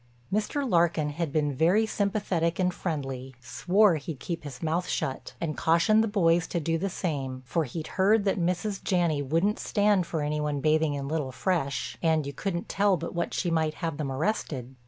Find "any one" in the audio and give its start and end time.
10.23-10.59